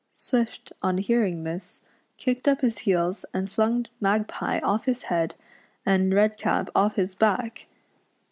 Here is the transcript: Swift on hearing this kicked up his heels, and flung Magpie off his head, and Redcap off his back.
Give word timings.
Swift 0.13 0.71
on 0.81 0.97
hearing 0.97 1.43
this 1.43 1.79
kicked 2.17 2.47
up 2.47 2.61
his 2.61 2.79
heels, 2.79 3.23
and 3.35 3.51
flung 3.51 3.85
Magpie 3.99 4.57
off 4.63 4.85
his 4.85 5.03
head, 5.03 5.35
and 5.85 6.11
Redcap 6.11 6.69
off 6.73 6.95
his 6.95 7.13
back. 7.13 7.67